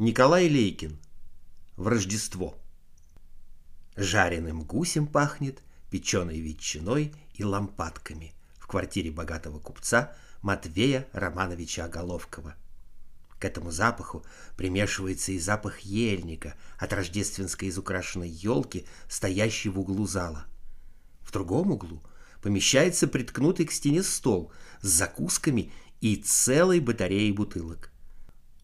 Николай 0.00 0.48
Лейкин. 0.48 0.96
В 1.76 1.88
Рождество. 1.88 2.56
Жареным 3.96 4.62
гусем 4.62 5.08
пахнет, 5.08 5.60
печеной 5.90 6.38
ветчиной 6.38 7.12
и 7.34 7.42
лампадками 7.42 8.32
в 8.60 8.68
квартире 8.68 9.10
богатого 9.10 9.58
купца 9.58 10.16
Матвея 10.40 11.08
Романовича 11.12 11.86
Оголовкова. 11.86 12.54
К 13.40 13.44
этому 13.44 13.72
запаху 13.72 14.24
примешивается 14.56 15.32
и 15.32 15.40
запах 15.40 15.80
ельника 15.80 16.54
от 16.78 16.92
рождественской 16.92 17.68
изукрашенной 17.68 18.28
елки, 18.28 18.86
стоящей 19.08 19.70
в 19.70 19.80
углу 19.80 20.06
зала. 20.06 20.46
В 21.22 21.32
другом 21.32 21.72
углу 21.72 22.04
помещается 22.40 23.08
приткнутый 23.08 23.66
к 23.66 23.72
стене 23.72 24.04
стол 24.04 24.52
с 24.80 24.86
закусками 24.86 25.72
и 26.00 26.14
целой 26.14 26.78
батареей 26.78 27.32
бутылок. 27.32 27.90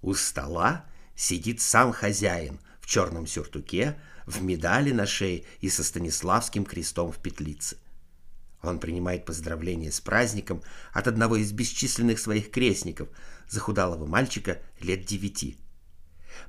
У 0.01 0.15
стола 0.15 0.85
сидит 1.17 1.61
сам 1.61 1.93
хозяин 1.93 2.59
в 2.81 2.87
черном 2.87 3.27
сюртуке, 3.27 3.99
в 4.27 4.43
медали 4.43 4.91
на 4.93 5.07
шее 5.07 5.45
и 5.61 5.69
со 5.69 5.85
Станиславским 5.85 6.65
крестом 6.65 7.13
в 7.13 7.19
петлице. 7.19 7.77
Он 8.63 8.79
принимает 8.79 9.27
поздравления 9.27 9.93
с 9.93 10.01
праздником 10.01 10.63
от 10.93 11.07
одного 11.07 11.37
из 11.37 11.53
бесчисленных 11.53 12.19
своих 12.19 12.51
крестников, 12.51 13.09
захудалого 13.49 14.07
мальчика 14.07 14.63
лет 14.81 15.05
девяти. 15.05 15.59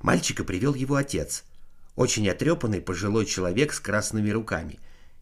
Мальчика 0.02 0.44
привел 0.44 0.74
его 0.74 0.96
отец, 0.96 1.44
очень 1.96 2.30
отрепанный 2.30 2.82
пожилой 2.82 3.26
человек 3.26 3.74
с 3.74 3.80
красными 3.80 4.30
руками, 4.30 4.80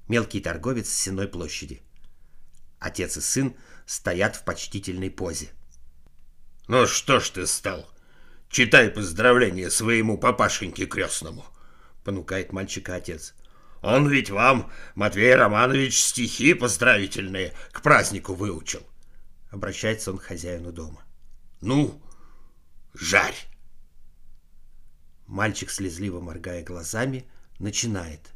мелкий 0.08 0.40
торговец 0.40 0.90
с 0.90 0.94
Сенной 0.94 1.28
площади. 1.28 1.82
Отец 2.80 3.18
и 3.18 3.22
сын 3.22 3.56
стоят 3.86 4.36
в 4.36 4.44
почтительной 4.44 5.10
позе. 5.10 5.50
«Ну 6.68 6.86
что 6.86 7.20
ж 7.20 7.30
ты 7.30 7.48
стал? 7.48 7.90
Читай 8.54 8.92
поздравления 8.92 9.72
своему 9.72 10.16
папашеньке 10.16 10.86
крестному»,— 10.86 11.44
понукает 12.04 12.54
мальчика 12.54 12.94
отец. 12.94 13.34
«Он 13.82 14.08
ведь 14.08 14.30
вам, 14.30 14.72
Матвей 14.94 15.34
Романович, 15.34 16.00
стихи 16.00 16.54
поздравительные 16.54 17.54
к 17.72 17.82
празднику 17.82 18.36
выучил». 18.36 18.86
Обращается 19.50 20.12
он 20.12 20.20
к 20.20 20.26
хозяину 20.26 20.72
дома. 20.72 21.04
«Ну, 21.62 22.00
жарь!» 22.94 23.36
Мальчик, 25.26 25.72
слезливо 25.72 26.20
моргая 26.20 26.64
глазами, 26.64 27.26
начинает. 27.58 28.33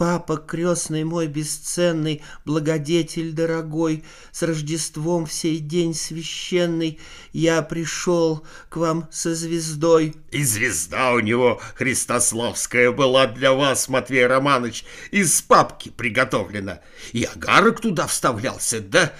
Папа 0.00 0.38
крестный 0.38 1.04
мой 1.04 1.26
бесценный, 1.26 2.22
благодетель 2.46 3.32
дорогой, 3.32 4.02
С 4.32 4.42
Рождеством 4.42 5.26
в 5.26 5.32
сей 5.34 5.58
день 5.58 5.92
священный 5.92 6.98
Я 7.34 7.60
пришел 7.60 8.46
к 8.70 8.78
вам 8.78 9.10
со 9.12 9.34
звездой. 9.34 10.14
И 10.30 10.42
звезда 10.42 11.12
у 11.12 11.20
него 11.20 11.60
христославская 11.74 12.92
была 12.92 13.26
для 13.26 13.52
вас, 13.52 13.90
Матвей 13.90 14.26
Романович, 14.26 14.86
Из 15.10 15.42
папки 15.42 15.90
приготовлена. 15.90 16.80
И 17.12 17.24
агарок 17.24 17.82
туда 17.82 18.06
вставлялся, 18.06 18.80
да? 18.80 19.12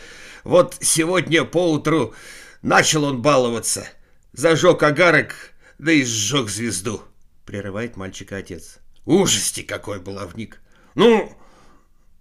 Вот 0.44 0.78
сегодня 0.80 1.44
поутру 1.44 2.14
начал 2.62 3.04
он 3.04 3.20
баловаться. 3.20 3.86
Зажег 4.32 4.82
агарок, 4.82 5.34
да 5.78 5.92
и 5.92 6.02
сжег 6.04 6.48
звезду. 6.48 7.02
Прерывает 7.44 7.98
мальчика 7.98 8.38
отец. 8.38 8.78
Ужасти 9.04 9.62
какой 9.62 10.00
баловник! 10.00 10.58
Ну, 11.00 11.34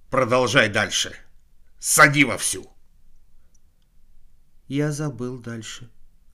продолжай 0.09 0.69
дальше. 0.69 1.13
Сади 1.79 2.23
вовсю. 2.23 2.71
Я 4.69 4.93
забыл 4.93 5.37
дальше, 5.37 5.89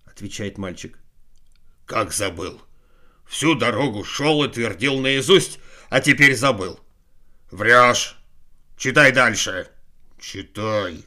отвечает 0.05 0.59
мальчик. 0.59 0.99
Как 1.87 2.13
забыл? 2.13 2.61
Всю 3.25 3.55
дорогу 3.55 4.03
шел 4.03 4.43
и 4.43 4.47
твердил 4.47 4.99
наизусть, 4.99 5.57
а 5.89 6.01
теперь 6.01 6.35
забыл. 6.35 6.79
Врешь. 7.49 8.15
Читай 8.77 9.11
дальше. 9.11 9.67
Читай. 10.19 11.03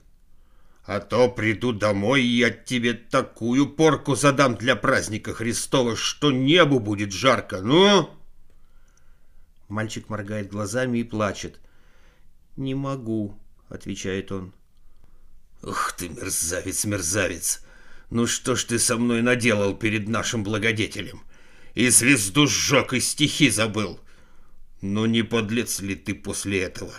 А 0.87 0.99
то 0.99 1.29
приду 1.29 1.73
домой, 1.73 2.23
и 2.23 2.39
я 2.39 2.51
тебе 2.51 2.95
такую 2.95 3.69
порку 3.69 4.17
задам 4.17 4.57
для 4.57 4.75
праздника 4.75 5.33
Христова, 5.35 5.95
что 5.95 6.33
небу 6.33 6.81
будет 6.81 7.13
жарко. 7.13 7.61
Ну? 7.61 8.18
Мальчик 9.69 10.09
моргает 10.09 10.49
глазами 10.49 10.99
и 10.99 11.05
плачет. 11.05 11.61
«Не 12.57 12.75
могу»,— 12.75 13.39
отвечает 13.69 14.33
он. 14.33 14.55
«Ух 15.63 15.93
ты, 15.93 16.09
мерзавец, 16.09 16.85
мерзавец! 16.85 17.63
Ну 18.11 18.27
что 18.27 18.57
ж 18.57 18.65
ты 18.65 18.79
со 18.79 18.97
мной 18.97 19.21
наделал 19.21 19.77
перед 19.77 20.09
нашим 20.09 20.43
благодетелем? 20.43 21.23
И 21.75 21.91
звезду 21.91 22.47
сжег, 22.47 22.95
и 22.95 23.01
стихи 23.01 23.51
забыл. 23.51 24.01
Ну 24.81 25.05
не 25.05 25.23
подлец 25.23 25.81
ли 25.81 25.95
ты 25.95 26.15
после 26.15 26.63
этого? 26.63 26.95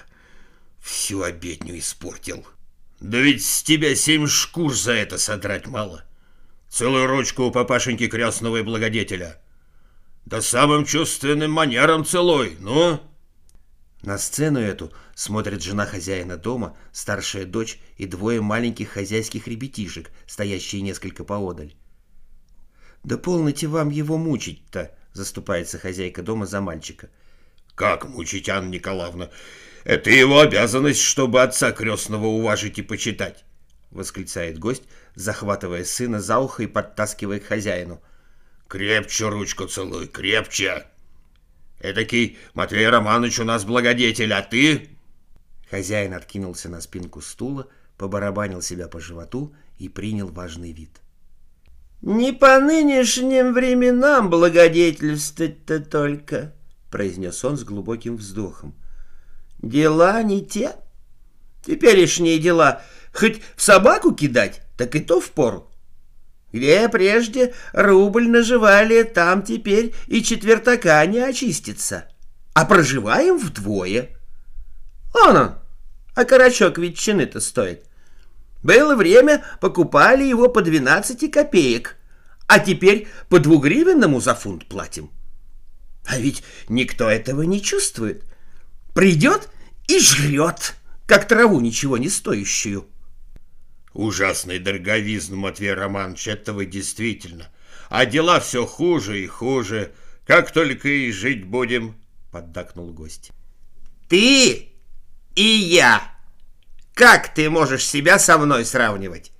Всю 0.79 1.23
обедню 1.23 1.79
испортил. 1.79 2.45
Да 2.99 3.17
ведь 3.19 3.43
с 3.43 3.63
тебя 3.63 3.95
семь 3.95 4.27
шкур 4.27 4.75
за 4.75 4.91
это 4.91 5.17
содрать 5.17 5.65
мало. 5.65 6.05
Целую 6.69 7.07
ручку 7.07 7.45
у 7.45 7.51
папашеньки 7.51 8.07
крестного 8.07 8.57
и 8.57 8.61
благодетеля». 8.61 9.41
Да 10.29 10.43
самым 10.43 10.85
чувственным 10.85 11.51
манером 11.51 12.05
целой, 12.05 12.55
ну!» 12.59 13.01
На 14.03 14.19
сцену 14.19 14.59
эту 14.59 14.93
смотрит 15.15 15.63
жена 15.63 15.87
хозяина 15.87 16.37
дома, 16.37 16.77
старшая 16.91 17.45
дочь 17.45 17.79
и 17.97 18.05
двое 18.05 18.39
маленьких 18.39 18.89
хозяйских 18.89 19.47
ребятишек, 19.47 20.11
стоящие 20.27 20.83
несколько 20.83 21.23
поодаль. 21.23 21.73
«Да 23.03 23.17
полноте 23.17 23.65
вам 23.65 23.89
его 23.89 24.19
мучить-то!»— 24.19 24.95
заступается 25.13 25.79
хозяйка 25.79 26.21
дома 26.21 26.45
за 26.45 26.61
мальчика. 26.61 27.09
«Как 27.73 28.07
мучить, 28.07 28.49
Анна 28.49 28.69
Николаевна? 28.69 29.31
Это 29.83 30.11
его 30.11 30.41
обязанность, 30.41 31.01
чтобы 31.01 31.41
отца 31.41 31.71
крестного 31.71 32.27
уважить 32.27 32.77
и 32.77 32.83
почитать!»— 32.83 33.45
восклицает 33.89 34.59
гость, 34.59 34.83
захватывая 35.15 35.83
сына 35.85 36.21
за 36.21 36.37
ухо 36.37 36.61
и 36.61 36.67
подтаскивая 36.67 37.39
к 37.39 37.45
хозяину. 37.45 37.99
Крепче 38.69 39.27
ручку 39.29 39.65
целуй, 39.65 40.07
крепче. 40.07 40.85
Эдакий 41.81 42.37
Матвей 42.53 42.87
Романович 42.87 43.39
у 43.39 43.43
нас 43.43 43.65
благодетель, 43.65 44.31
а 44.31 44.43
ты...» 44.43 44.89
Хозяин 45.71 46.13
откинулся 46.13 46.69
на 46.69 46.79
спинку 46.79 47.19
стула, 47.21 47.67
побарабанил 47.97 48.61
себя 48.61 48.87
по 48.87 48.99
животу 48.99 49.55
и 49.79 49.89
принял 49.89 50.27
важный 50.27 50.71
вид. 50.71 51.01
«Не 52.03 52.31
по 52.31 52.59
нынешним 52.59 53.53
временам 53.53 54.29
благодетельствовать-то 54.29 55.79
только»,— 55.79 56.53
произнес 56.91 57.43
он 57.43 57.57
с 57.57 57.63
глубоким 57.63 58.17
вздохом. 58.17 58.75
«Дела 59.63 60.21
не 60.21 60.45
те. 60.45 60.75
Теперешние 61.65 62.37
дела 62.37 62.83
хоть 63.13 63.41
в 63.55 63.63
собаку 63.63 64.13
кидать, 64.13 64.61
так 64.77 64.95
и 64.95 64.99
то 64.99 65.19
впору. 65.19 65.68
Где 66.51 66.89
прежде 66.89 67.53
рубль 67.73 68.27
наживали, 68.27 69.03
там 69.03 69.43
теперь 69.43 69.93
и 70.07 70.23
четвертака 70.23 71.05
не 71.05 71.19
очистится. 71.19 72.09
А 72.53 72.65
проживаем 72.65 73.37
вдвое. 73.37 74.09
Он 75.13 75.37
он, 75.37 75.55
а 76.15 76.25
карачок 76.25 76.77
ветчины-то 76.77 77.39
стоит. 77.39 77.85
Было 78.63 78.95
время, 78.95 79.43
покупали 79.61 80.23
его 80.23 80.49
по 80.49 80.61
12 80.61 81.31
копеек, 81.31 81.95
а 82.47 82.59
теперь 82.59 83.07
по 83.29 83.39
двугривенному 83.39 84.19
за 84.19 84.35
фунт 84.35 84.65
платим. 84.65 85.11
А 86.05 86.17
ведь 86.17 86.43
никто 86.67 87.09
этого 87.09 87.43
не 87.43 87.61
чувствует. 87.61 88.23
Придет 88.93 89.49
и 89.87 89.99
жрет, 89.99 90.75
как 91.05 91.27
траву 91.27 91.59
ничего 91.59 91.97
не 91.97 92.09
стоящую. 92.09 92.87
Ужасный 93.93 94.59
дороговизн, 94.59 95.35
Матвей 95.35 95.73
Романович, 95.73 96.27
этого 96.27 96.65
действительно. 96.65 97.47
А 97.89 98.05
дела 98.05 98.39
все 98.39 98.65
хуже 98.65 99.21
и 99.21 99.27
хуже. 99.27 99.91
Как 100.27 100.51
только 100.51 100.87
и 100.87 101.11
жить 101.11 101.43
будем,— 101.43 101.95
поддакнул 102.31 102.93
гость. 102.93 103.31
Ты 104.07 104.69
и 105.35 105.43
я. 105.43 106.03
Как 106.93 107.33
ты 107.33 107.49
можешь 107.49 107.85
себя 107.85 108.19
со 108.19 108.37
мной 108.37 108.63
сравнивать? 108.63 109.31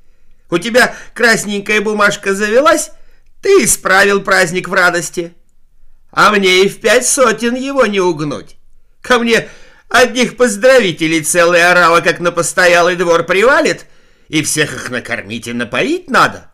У 0.50 0.58
тебя 0.58 0.96
красненькая 1.14 1.82
бумажка 1.82 2.34
завелась, 2.34 2.90
ты 3.44 3.64
исправил 3.64 4.22
праздник 4.22 4.68
в 4.68 4.74
радости. 4.74 5.34
А 6.12 6.32
мне 6.32 6.64
и 6.64 6.70
в 6.70 6.82
пять 6.82 7.06
сотен 7.06 7.54
его 7.54 7.86
не 7.86 8.00
угнуть. 8.00 8.58
Ко 9.02 9.20
мне 9.20 9.48
одних 9.90 10.38
поздравителей 10.38 11.22
целая 11.22 11.70
орава, 11.72 12.02
как 12.02 12.20
на 12.20 12.32
постоялый 12.32 12.96
двор 12.96 13.26
привалит— 13.26 13.86
и 14.30 14.42
всех 14.44 14.74
их 14.74 14.90
накормить 14.90 15.48
и 15.48 15.54
напоить 15.54 16.10
надо. 16.10 16.50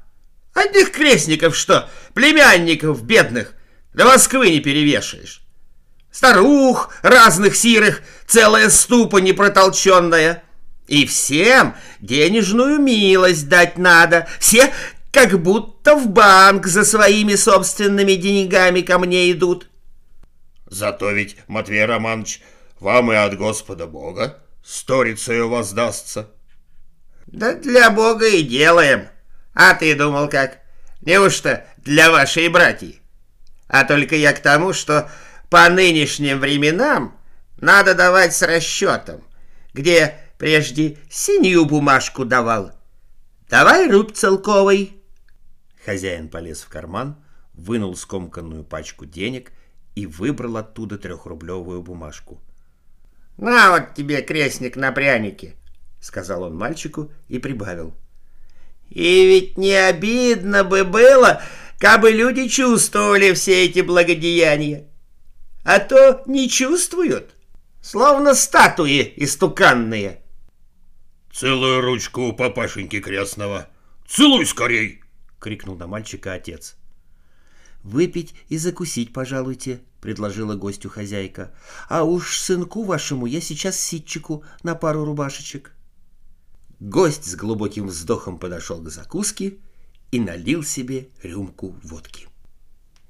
Одних 0.53 0.91
крестников 0.91 1.55
что, 1.55 1.89
племянников 2.13 3.03
бедных, 3.03 3.53
до 3.93 4.05
Москвы 4.05 4.49
не 4.49 4.61
перевешаешь. 4.61 5.41
Старух 6.11 6.93
разных 7.01 7.55
сирых, 7.55 8.01
целая 8.25 8.69
ступа 8.69 9.17
непротолченная. 9.17 10.43
И 10.87 11.05
всем 11.05 11.75
денежную 11.99 12.79
милость 12.79 13.49
дать 13.49 13.77
надо. 13.77 14.27
Все 14.39 14.71
как 15.11 15.41
будто 15.41 15.95
в 15.95 16.07
банк 16.09 16.67
за 16.67 16.85
своими 16.85 17.35
собственными 17.35 18.13
деньгами 18.13 18.81
ко 18.81 18.99
мне 18.99 19.31
идут. 19.31 19.67
Зато 20.67 21.11
ведь, 21.11 21.37
Матвей 21.47 21.83
Романович, 21.85 22.41
вам 22.79 23.11
и 23.11 23.15
от 23.15 23.37
Господа 23.37 23.87
Бога 23.87 24.41
сторицею 24.63 25.49
воздастся. 25.49 26.29
Да 27.27 27.55
для 27.55 27.89
Бога 27.89 28.27
и 28.27 28.43
делаем. 28.43 29.07
А 29.53 29.73
ты 29.73 29.95
думал 29.95 30.29
как? 30.29 30.59
Неужто 31.01 31.65
для 31.77 32.11
вашей 32.11 32.47
братьи? 32.49 33.01
А 33.67 33.83
только 33.83 34.15
я 34.15 34.33
к 34.33 34.39
тому, 34.39 34.73
что 34.73 35.09
по 35.49 35.67
нынешним 35.69 36.39
временам 36.39 37.17
надо 37.57 37.95
давать 37.95 38.35
с 38.35 38.41
расчетом, 38.41 39.23
где 39.73 40.15
прежде 40.37 40.97
синюю 41.09 41.65
бумажку 41.65 42.25
давал. 42.25 42.71
Давай 43.49 43.89
руб 43.89 44.13
целковый. 44.13 45.01
Хозяин 45.85 46.29
полез 46.29 46.61
в 46.61 46.69
карман, 46.69 47.23
вынул 47.53 47.95
скомканную 47.95 48.63
пачку 48.63 49.05
денег 49.05 49.51
и 49.95 50.05
выбрал 50.05 50.57
оттуда 50.57 50.97
трехрублевую 50.97 51.81
бумажку. 51.81 52.41
«На 53.37 53.71
вот 53.71 53.93
тебе 53.93 54.21
крестник 54.21 54.75
на 54.75 54.91
прянике»,— 54.91 55.55
сказал 56.05 56.43
он 56.43 56.55
мальчику 56.55 57.11
и 57.29 57.39
прибавил. 57.39 57.95
«И 58.89 59.25
ведь 59.25 59.57
не 59.57 59.73
обидно 59.73 60.63
бы 60.63 60.83
было, 60.83 61.41
кабы 61.79 62.11
люди 62.11 62.47
чувствовали 62.47 63.33
все 63.33 63.65
эти 63.65 63.79
благодеяния. 63.79 64.87
А 65.63 65.79
то 65.79 66.21
не 66.27 66.47
чувствуют, 66.47 67.33
словно 67.81 68.35
статуи 68.35 69.13
истуканные». 69.15 70.21
«Целую 71.33 71.81
ручку 71.81 72.27
у 72.27 72.33
папашеньки 72.33 72.99
крестного. 72.99 73.67
Целуй 74.07 74.45
скорей!»— 74.45 75.01
крикнул 75.39 75.75
на 75.75 75.87
мальчика 75.87 76.33
отец. 76.33 76.75
«Выпить 77.81 78.35
и 78.47 78.59
закусить, 78.59 79.11
пожалуйте»,— 79.11 79.81
предложила 80.01 80.55
гостю 80.55 80.89
хозяйка. 80.89 81.51
«А 81.89 82.03
уж 82.03 82.39
сынку 82.39 82.83
вашему 82.83 83.25
я 83.25 83.41
сейчас 83.41 83.79
ситчику 83.79 84.43
на 84.61 84.75
пару 84.75 85.03
рубашечек». 85.03 85.74
Гость 86.85 87.25
с 87.25 87.35
глубоким 87.35 87.87
вздохом 87.87 88.37
подошел 88.37 88.79
к 88.79 88.91
закуске 88.91 89.55
и 90.11 90.19
налил 90.19 90.63
себе 90.63 91.07
рюмку 91.23 91.75
водки. 91.81 92.27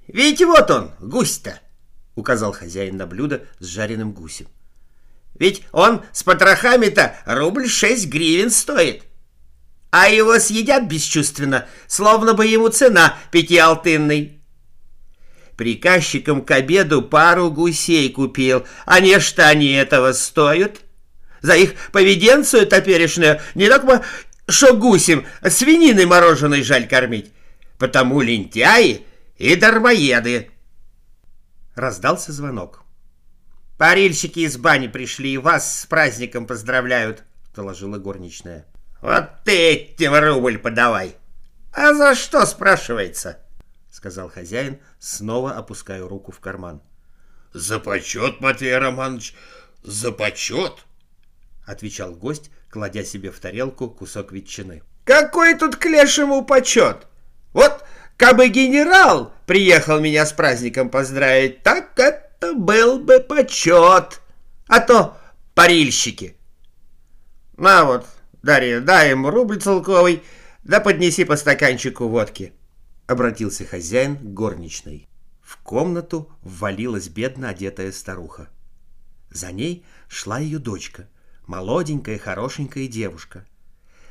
«Видите, 0.07 0.45
вот 0.45 0.71
он, 0.71 0.91
гусь-то!»— 1.01 1.59
указал 2.15 2.53
хозяин 2.53 2.95
на 2.95 3.05
блюдо 3.05 3.43
с 3.59 3.65
жареным 3.65 4.13
гусем. 4.13 4.47
«Ведь 5.37 5.63
он 5.73 6.03
с 6.13 6.23
потрохами-то 6.23 7.17
рубль 7.25 7.67
шесть 7.67 8.07
гривен 8.07 8.49
стоит, 8.49 9.03
а 9.89 10.07
его 10.07 10.39
съедят 10.39 10.87
бесчувственно, 10.87 11.67
словно 11.85 12.33
бы 12.33 12.45
ему 12.45 12.69
цена 12.69 13.17
пятиалтынной». 13.31 14.41
Приказчикам 15.57 16.45
к 16.45 16.51
обеду 16.51 17.01
пару 17.01 17.51
гусей 17.51 18.09
купил, 18.09 18.65
а 18.85 19.01
не 19.01 19.19
что 19.19 19.49
они 19.49 19.73
этого 19.73 20.13
стоят. 20.13 20.84
За 21.45 21.55
их 21.55 21.75
поведенцию 21.91 22.65
топерешнюю 22.65 23.39
не 23.53 23.69
только 23.69 24.03
что 24.47 24.75
гусем, 24.75 25.27
а 25.41 25.51
свининой 25.51 26.07
мороженой 26.07 26.63
жаль 26.63 26.87
кормить. 26.87 27.31
Потому 27.77 28.19
лентяи 28.21 29.05
и 29.37 29.55
дармоеды. 29.55 30.49
Раздался 31.75 32.31
звонок. 32.31 32.81
«Парильщики 33.77 34.39
из 34.39 34.57
бани 34.57 34.87
пришли 34.87 35.33
и 35.33 35.37
вас 35.37 35.81
с 35.81 35.85
праздником 35.85 36.47
поздравляют»,— 36.47 37.21
доложила 37.55 37.99
горничная. 37.99 38.65
«Вот 39.01 39.29
этим 39.45 40.15
рубль 40.15 40.57
подавай!» 40.57 41.15
«А 41.73 41.93
за 41.93 42.15
что?»— 42.15 42.43
спрашивается.— 42.47 43.37
сказал 43.91 44.31
хозяин, 44.31 44.79
снова 44.97 45.51
опуская 45.51 46.01
руку 46.01 46.31
в 46.31 46.39
карман. 46.39 46.81
«За 47.53 47.79
почет, 47.79 48.41
Матвей 48.41 48.75
Романович, 48.75 49.35
за 49.83 50.11
почет!»— 50.11 50.85
отвечал 51.65 52.13
гость, 52.13 52.51
кладя 52.69 53.03
себе 53.03 53.31
в 53.31 53.39
тарелку 53.39 53.89
кусок 53.89 54.31
ветчины. 54.31 54.83
«Какой 55.03 55.55
тут 55.55 55.75
к 55.75 55.85
лешему 55.85 56.43
почет? 56.43 57.07
Вот, 57.53 57.83
кабы 58.17 58.47
генерал 58.47 59.33
приехал 59.45 59.99
меня 59.99 60.25
с 60.25 60.33
праздником 60.33 60.89
поздравить, 60.89 61.63
так 61.63 61.97
это 61.97 62.53
был 62.53 62.99
бы 62.99 63.19
почет, 63.19 64.21
а 64.67 64.79
то 64.79 65.17
парильщики. 65.53 66.35
На 67.57 67.85
вот, 67.85 68.05
Дарья, 68.41 68.79
дай 68.81 69.11
ему 69.11 69.29
рубль 69.29 69.61
целковый, 69.61 70.23
да 70.63 70.79
поднеси 70.79 71.23
по 71.23 71.35
стаканчику 71.35 72.07
водки».— 72.07 72.53
обратился 73.07 73.65
хозяин 73.65 74.17
к 74.17 74.33
горничной. 74.33 75.07
В 75.39 75.57
комнату 75.57 76.31
ввалилась 76.41 77.07
бедно 77.07 77.49
одетая 77.49 77.91
старуха. 77.91 78.49
За 79.29 79.51
ней 79.51 79.85
шла 80.07 80.39
ее 80.39 80.57
дочка, 80.57 81.07
молоденькая 81.47 82.17
хорошенькая 82.17 82.87
девушка. 82.87 83.45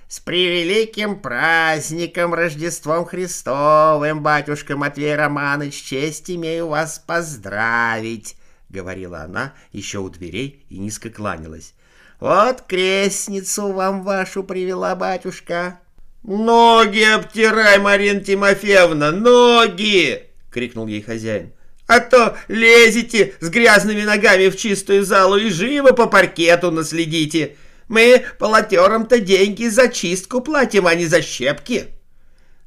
«С 0.09 0.21
превеликим 0.21 1.21
праздником 1.21 2.35
Рождеством 2.35 3.05
Христовым, 3.05 4.23
батюшка 4.23 4.77
Матвей 4.77 5.17
Романович, 5.17 5.83
честь 5.83 6.31
имею 6.31 6.69
вас 6.69 6.99
поздравить!»— 6.99 8.37
говорила 8.69 9.23
она 9.23 9.55
еще 9.73 9.99
у 9.99 10.09
дверей 10.09 10.65
и 10.69 10.79
низко 10.79 11.11
кланялась. 11.11 11.75
«Вот 12.21 12.63
крестницу 12.63 13.73
вам 13.73 14.03
вашу 14.03 14.45
привела 14.45 14.95
батюшка!» 14.95 15.81
«Ноги 16.23 17.03
обтирай, 17.03 17.79
Марина 17.79 18.21
Тимофеевна, 18.21 19.11
ноги!»— 19.11 20.23
крикнул 20.51 20.87
ей 20.87 21.03
хозяин. 21.03 21.53
«А 21.87 22.01
то 22.01 22.37
лезете 22.49 23.35
с 23.41 23.49
грязными 23.49 24.03
ногами 24.03 24.49
в 24.49 24.57
чистую 24.57 25.05
залу 25.05 25.37
и 25.37 25.51
живо 25.51 25.93
по 25.93 26.07
паркету 26.07 26.71
наследите. 26.71 27.57
Мы 27.89 28.25
полотерам-то 28.39 29.21
деньги 29.21 29.69
за 29.69 29.89
чистку 29.89 30.41
платим, 30.41 30.87
а 30.87 30.95
не 30.95 31.07
за 31.07 31.21
щепки». 31.21 31.89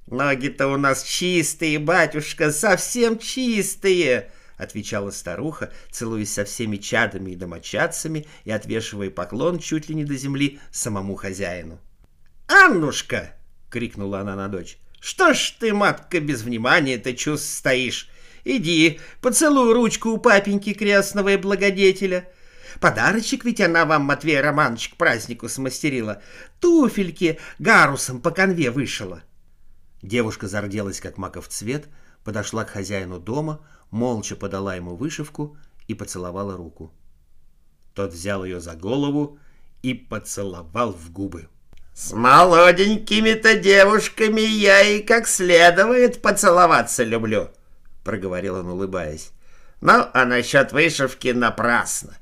«Ноги-то 0.07 0.67
у 0.69 0.77
нас 0.77 1.03
чистые, 1.03 1.79
батюшка, 1.79 2.51
совсем 2.51 3.19
чистые!»— 3.19 4.31
отвечала 4.57 5.11
старуха, 5.11 5.71
целуясь 5.91 6.33
со 6.33 6.45
всеми 6.45 6.77
чадами 6.77 7.31
и 7.31 7.35
домочадцами 7.35 8.25
и 8.45 8.51
отвешивая 8.51 9.09
поклон 9.09 9.59
чуть 9.59 9.89
ли 9.89 9.95
не 9.95 10.05
до 10.05 10.15
земли 10.15 10.59
самому 10.71 11.15
хозяину. 11.15 11.79
«Аннушка!»— 12.47 13.35
крикнула 13.69 14.21
она 14.21 14.35
на 14.35 14.47
дочь. 14.47 14.77
«Что 14.99 15.33
ж 15.33 15.55
ты, 15.59 15.73
матка, 15.73 16.19
без 16.19 16.41
внимания-то 16.41 17.13
чувств 17.13 17.53
стоишь? 17.53 18.09
Иди, 18.49 19.01
поцелуй 19.19 19.73
ручку 19.73 20.11
у 20.11 20.17
папеньки 20.17 20.73
крестного 20.73 21.33
и 21.33 21.37
благодетеля. 21.37 22.29
Подарочек 22.79 23.43
ведь 23.43 23.59
она 23.59 23.85
вам, 23.85 24.03
Матвей 24.03 24.39
Романович, 24.39 24.89
к 24.89 24.95
празднику 24.95 25.49
смастерила. 25.49 26.21
Туфельки 26.61 27.39
гарусом 27.59 28.21
по 28.21 28.31
конве 28.31 28.71
вышила». 28.71 29.21
Девушка 30.01 30.47
зарделась, 30.47 31.01
как 31.01 31.17
маков 31.17 31.49
цвет, 31.49 31.89
подошла 32.23 32.63
к 32.63 32.69
хозяину 32.69 33.19
дома, 33.19 33.59
молча 33.91 34.37
подала 34.37 34.75
ему 34.75 34.95
вышивку 34.95 35.57
и 35.89 35.93
поцеловала 35.93 36.55
руку. 36.55 36.93
Тот 37.93 38.13
взял 38.13 38.45
ее 38.45 38.61
за 38.61 38.75
голову 38.75 39.39
и 39.81 39.93
поцеловал 39.93 40.93
в 40.93 41.11
губы. 41.11 41.49
С 41.93 42.13
молоденькими-то 42.13 43.57
девушками 43.57 44.39
я 44.39 44.81
и 44.83 45.01
как 45.01 45.27
следует 45.27 46.21
поцеловаться 46.21 47.03
люблю, 47.03 47.49
проговорил 48.07 48.55
он, 48.55 48.69
улыбаясь. 48.69 49.33
Ну, 49.81 50.07
а 50.13 50.25
насчет 50.25 50.71
вышивки 50.71 51.27
напрасно. 51.27 52.17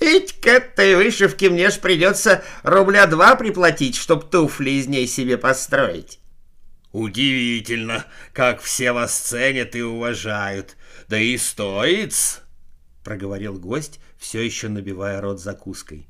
Ведь 0.00 0.40
к 0.40 0.46
этой 0.46 0.96
вышивке 0.96 1.50
мне 1.50 1.70
ж 1.70 1.78
придется 1.78 2.42
рубля 2.62 3.06
два 3.06 3.36
приплатить, 3.36 3.94
чтоб 3.94 4.28
туфли 4.28 4.70
из 4.70 4.86
ней 4.86 5.06
себе 5.06 5.36
построить. 5.36 6.18
Удивительно, 6.92 8.06
как 8.32 8.62
все 8.62 8.92
вас 8.92 9.14
ценят 9.14 9.76
и 9.76 9.82
уважают. 9.82 10.76
Да 11.08 11.18
и 11.18 11.36
стоит 11.36 12.14
проговорил 13.04 13.58
гость, 13.58 14.00
все 14.18 14.40
еще 14.40 14.68
набивая 14.68 15.20
рот 15.20 15.40
закуской. 15.40 16.08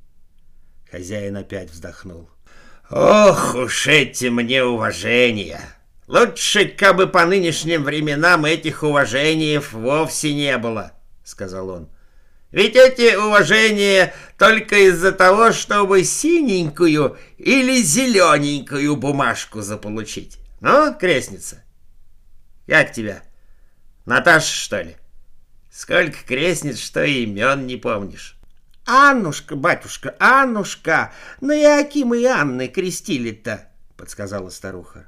Хозяин 0.91 1.37
опять 1.37 1.71
вздохнул. 1.71 2.31
Ох 2.91 3.55
уж 3.55 3.87
эти 3.87 4.27
мне 4.27 4.65
уважения! 4.65 5.78
Лучше, 6.09 6.65
кабы 6.69 7.07
по 7.07 7.27
нынешним 7.27 7.85
временам 7.85 8.47
этих 8.47 8.83
уважений 8.83 9.59
вовсе 9.59 10.35
не 10.35 10.57
было, 10.57 10.93
сказал 11.23 11.69
он. 11.69 11.91
Ведь 12.51 12.77
эти 12.77 13.15
уважения 13.15 14.15
только 14.39 14.89
из-за 14.89 15.13
того, 15.13 15.53
чтобы 15.53 16.03
синенькую 16.05 17.19
или 17.37 17.83
зелененькую 17.83 18.97
бумажку 18.97 19.61
заполучить. 19.61 20.39
Ну, 20.63 20.95
крестница, 20.99 21.63
как 22.67 22.93
тебя? 22.93 23.23
Наташа, 24.07 24.51
что 24.51 24.81
ли? 24.81 24.97
Сколько 25.71 26.25
крестниц, 26.27 26.79
что 26.79 27.05
имен 27.05 27.67
не 27.67 27.77
помнишь. 27.77 28.35
«Аннушка, 28.87 29.55
батюшка, 29.55 30.17
Аннушка! 30.19 31.13
На 31.43 31.55
Иакима 31.55 32.17
и 32.17 32.25
Анны 32.25 32.69
крестили-то!»— 32.69 33.69
подсказала 33.99 34.49
старуха. 34.49 35.07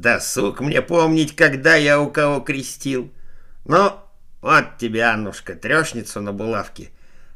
Досуг 0.00 0.60
мне 0.60 0.82
помнить, 0.82 1.34
когда 1.34 1.74
я 1.74 2.00
у 2.00 2.10
кого 2.10 2.40
крестил. 2.40 3.12
Ну, 3.64 3.98
вот 4.42 4.76
тебе, 4.78 5.04
Аннушка, 5.04 5.54
трешницу 5.54 6.20
на 6.20 6.32
булавке. 6.32 6.90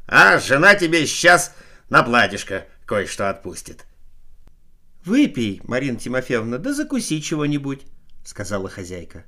А 0.07 0.37
жена 0.39 0.75
тебе 0.75 1.07
сейчас 1.07 1.55
на 1.89 2.03
платьишко 2.03 2.65
кое-что 2.85 3.29
отпустит. 3.29 3.85
«Выпей, 5.03 5.61
Марина 5.63 5.97
Тимофеевна, 5.97 6.59
да 6.59 6.73
закуси 6.73 7.21
чего-нибудь»,— 7.21 7.87
сказала 8.23 8.69
хозяйка. 8.69 9.23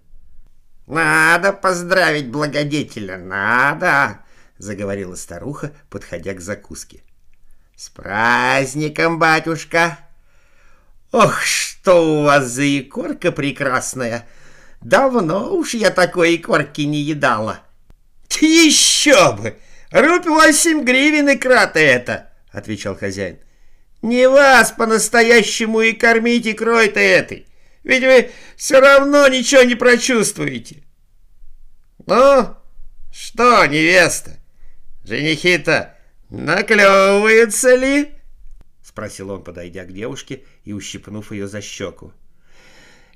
«Надо 0.85 1.51
поздравить 1.51 2.29
благодетеля, 2.29 3.17
надо!»— 3.17 4.19
заговорила 4.59 5.15
старуха, 5.15 5.71
подходя 5.89 6.35
к 6.35 6.41
закуске. 6.41 7.01
«С 7.75 7.89
праздником, 7.89 9.17
батюшка! 9.17 9.97
Ох, 11.13 11.43
что 11.43 12.21
у 12.21 12.23
вас 12.23 12.47
за 12.47 12.79
икорка 12.79 13.31
прекрасная! 13.31 14.27
Давно 14.81 15.53
уж 15.53 15.75
я 15.75 15.91
такой 15.91 16.35
икорки 16.35 16.81
не 16.81 17.01
едала!» 17.01 17.59
«Еще 18.41 19.31
бы! 19.33 19.55
Рубь 19.91 20.25
восемь 20.25 20.83
гривен 20.83 21.31
икра-то 21.31 21.79
это!»— 21.79 22.31
отвечал 22.51 22.97
хозяин. 22.97 23.37
«Не 24.01 24.27
вас 24.27 24.71
по-настоящему 24.71 25.81
и 25.81 25.93
кормить 25.93 26.47
икрой-то 26.47 26.99
этой! 26.99 27.45
Ведь 27.83 28.03
вы 28.03 28.31
все 28.57 28.79
равно 28.79 29.27
ничего 29.27 29.61
не 29.61 29.75
прочувствуете!» 29.75 30.81
«Ну, 32.07 32.55
что, 33.13 33.67
невеста, 33.67 34.31
женихи-то 35.03 35.95
наклевываются 36.31 37.75
ли?» 37.75 38.22
Спросил 38.93 39.31
он, 39.31 39.43
подойдя 39.43 39.85
к 39.85 39.91
девушке 39.91 40.43
и 40.65 40.71
ущипнув 40.71 41.31
ее 41.31 41.47
за 41.47 41.61
щеку. 41.61 42.13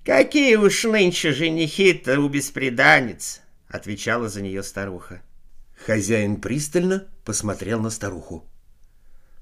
«Какие 0.04 0.56
уж 0.56 0.86
нынче 0.86 1.34
женихи-то 1.34 2.20
у 2.20 2.30
беспреданниц!» 2.30 3.42
Отвечала 3.70 4.28
за 4.28 4.42
нее 4.42 4.64
старуха. 4.64 5.22
Хозяин 5.86 6.38
пристально 6.38 7.08
посмотрел 7.24 7.80
на 7.80 7.92
старуху. 7.92 8.44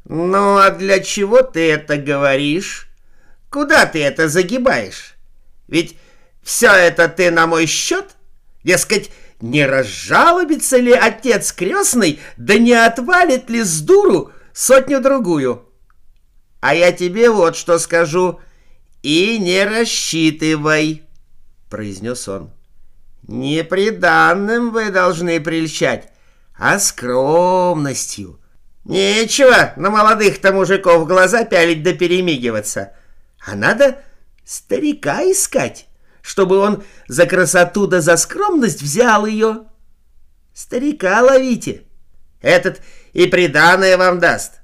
«Ну, 0.04 0.58
а 0.58 0.72
для 0.72 1.00
чего 1.00 1.42
ты 1.42 1.72
это 1.72 1.96
говоришь? 1.96 2.90
Куда 3.50 3.86
ты 3.86 4.04
это 4.04 4.28
загибаешь? 4.28 5.16
Ведь 5.70 5.96
все 6.44 6.68
это 6.68 7.08
ты 7.08 7.32
на 7.32 7.48
мой 7.48 7.66
счет? 7.66 8.18
Дескать, 8.66 9.10
не 9.40 9.66
разжалобится 9.66 10.76
ли 10.80 10.92
отец 10.92 11.54
крестный, 11.54 12.20
да 12.36 12.58
не 12.58 12.74
отвалит 12.74 13.50
ли 13.50 13.64
с 13.64 13.80
дуру 13.80 14.34
сотню-другую? 14.54 15.65
А 16.66 16.74
я 16.74 16.92
тебе 16.92 17.30
вот 17.30 17.56
что 17.56 17.78
скажу. 17.78 18.40
И 19.04 19.38
не 19.38 19.64
рассчитывай, 19.66 21.04
произнес 21.70 22.28
он. 22.28 22.50
Не 23.28 23.64
приданным 23.64 24.72
вы 24.72 24.90
должны 24.90 25.40
прельщать, 25.40 26.10
а 26.58 26.80
скромностью. 26.80 28.40
Нечего 28.84 29.74
на 29.76 29.92
молодых-то 29.92 30.54
мужиков 30.54 31.06
глаза 31.06 31.46
пялить 31.46 31.84
да 31.84 31.94
перемигиваться. 31.94 32.94
А 33.46 33.54
надо 33.56 34.00
старика 34.44 35.22
искать 35.22 35.86
чтобы 36.24 36.58
он 36.58 36.84
за 37.08 37.28
красоту 37.28 37.86
да 37.86 38.02
за 38.02 38.18
скромность 38.18 38.82
взял 38.82 39.28
ее. 39.28 39.66
Старика 40.56 41.22
ловите, 41.22 41.84
этот 42.42 42.82
и 43.14 43.28
приданное 43.28 43.96
вам 43.96 44.18
даст. 44.18 44.62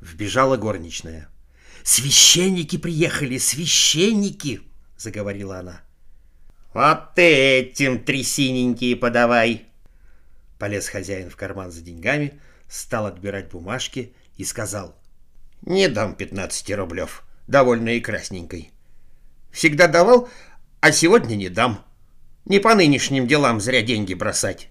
Вбежала 0.00 0.56
горничная. 0.56 1.28
«Священники 1.82 2.76
приехали, 2.76 3.38
священники!»— 3.38 4.60
заговорила 4.96 5.58
она. 5.58 5.80
«Вот 6.74 7.14
ты 7.14 7.22
этим 7.22 8.04
трясиненькие 8.04 8.96
подавай!» 8.96 9.66
Полез 10.58 10.88
хозяин 10.88 11.30
в 11.30 11.36
карман 11.36 11.70
за 11.70 11.80
деньгами, 11.80 12.40
стал 12.68 13.06
отбирать 13.06 13.48
бумажки 13.48 14.12
и 14.36 14.44
сказал. 14.44 14.94
«Не 15.62 15.88
дам 15.88 16.14
пятнадцати 16.14 16.72
рублев, 16.72 17.24
довольно 17.46 17.90
и 17.90 18.00
красненькой. 18.00 18.70
Всегда 19.50 19.88
давал, 19.88 20.28
а 20.80 20.92
сегодня 20.92 21.34
не 21.34 21.48
дам. 21.48 21.84
Не 22.44 22.60
по 22.60 22.74
нынешним 22.74 23.26
делам 23.26 23.60
зря 23.60 23.82
деньги 23.82 24.14
бросать. 24.14 24.68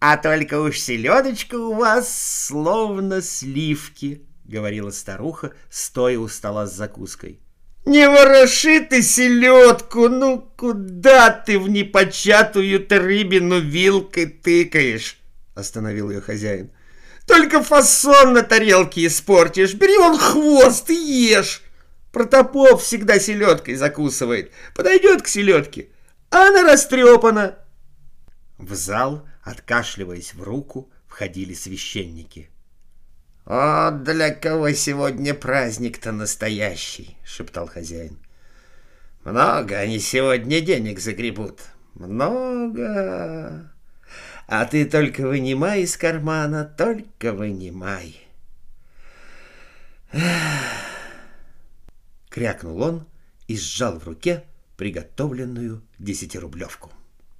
А 0.00 0.16
только 0.16 0.60
уж 0.60 0.78
селедочка 0.78 1.56
у 1.56 1.74
вас 1.74 2.46
словно 2.46 3.20
сливки, 3.20 4.22
говорила 4.44 4.90
старуха, 4.90 5.52
стоя 5.68 6.18
у 6.18 6.26
стола 6.26 6.66
с 6.66 6.74
закуской. 6.74 7.38
Не 7.84 8.08
вороши 8.08 8.80
ты 8.80 9.02
селедку, 9.02 10.08
ну 10.08 10.40
куда 10.56 11.30
ты 11.30 11.58
в 11.58 11.68
непочатую-то 11.68 12.98
рыбину 12.98 13.60
вилкой 13.60 14.26
тыкаешь? 14.26 15.18
Остановил 15.54 16.10
ее 16.10 16.22
хозяин. 16.22 16.70
Только 17.26 17.62
фасон 17.62 18.32
на 18.32 18.42
тарелке 18.42 19.06
испортишь. 19.06 19.74
Бери 19.74 19.96
он 19.98 20.18
хвост 20.18 20.88
и 20.90 20.94
ешь. 20.94 21.62
Протопоп 22.10 22.80
всегда 22.80 23.18
селедкой 23.18 23.76
закусывает. 23.76 24.50
Подойдет 24.74 25.22
к 25.22 25.28
селедке, 25.28 25.88
а 26.30 26.48
она 26.48 26.62
растрепана. 26.62 27.56
В 28.58 28.74
зал, 28.74 29.26
откашливаясь 29.50 30.34
в 30.34 30.42
руку, 30.42 30.90
входили 31.06 31.54
священники. 31.54 32.48
«О, 33.44 33.90
для 33.90 34.32
кого 34.32 34.72
сегодня 34.72 35.34
праздник-то 35.34 36.12
настоящий!»— 36.12 37.16
шептал 37.24 37.66
хозяин. 37.66 38.18
«Много 39.24 39.76
они 39.76 39.98
сегодня 39.98 40.60
денег 40.60 41.00
загребут. 41.00 41.60
Много. 41.94 43.72
А 44.46 44.64
ты 44.66 44.84
только 44.84 45.26
вынимай 45.26 45.82
из 45.82 45.96
кармана, 45.96 46.64
только 46.64 47.32
вынимай». 47.32 48.20
Крякнул 52.28 52.82
он 52.82 53.06
и 53.48 53.56
сжал 53.56 53.98
в 53.98 54.06
руке 54.06 54.44
приготовленную 54.76 55.82
десятирублевку. 55.98 56.92